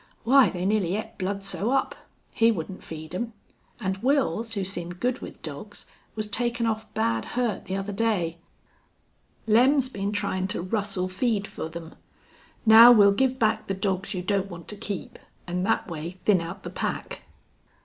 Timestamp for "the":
7.65-7.75, 13.67-13.75, 16.63-16.71